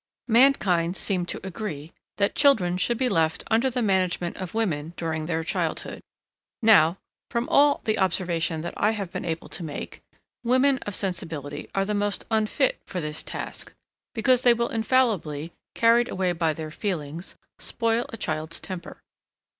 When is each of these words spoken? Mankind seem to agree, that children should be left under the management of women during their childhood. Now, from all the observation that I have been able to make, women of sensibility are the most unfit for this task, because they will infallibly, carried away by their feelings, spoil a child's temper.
Mankind 0.29 0.97
seem 0.97 1.27
to 1.27 1.39
agree, 1.45 1.93
that 2.17 2.33
children 2.33 2.75
should 2.79 2.97
be 2.97 3.07
left 3.07 3.43
under 3.51 3.69
the 3.69 3.83
management 3.83 4.35
of 4.37 4.55
women 4.55 4.95
during 4.97 5.27
their 5.27 5.43
childhood. 5.43 6.01
Now, 6.59 6.97
from 7.29 7.47
all 7.49 7.81
the 7.83 7.99
observation 7.99 8.61
that 8.61 8.73
I 8.77 8.93
have 8.93 9.11
been 9.11 9.25
able 9.25 9.47
to 9.49 9.61
make, 9.63 10.01
women 10.43 10.79
of 10.87 10.95
sensibility 10.95 11.69
are 11.75 11.85
the 11.85 11.93
most 11.93 12.25
unfit 12.31 12.81
for 12.83 12.99
this 12.99 13.21
task, 13.21 13.73
because 14.15 14.41
they 14.41 14.55
will 14.55 14.69
infallibly, 14.69 15.53
carried 15.75 16.09
away 16.09 16.31
by 16.31 16.53
their 16.53 16.71
feelings, 16.71 17.35
spoil 17.59 18.07
a 18.09 18.17
child's 18.17 18.59
temper. 18.59 19.03